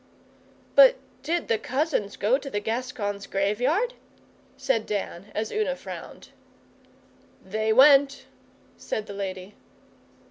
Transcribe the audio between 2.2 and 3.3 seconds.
to the Gascons'